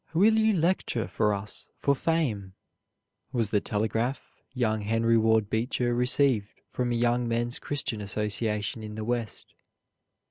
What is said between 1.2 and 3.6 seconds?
us for fame?" was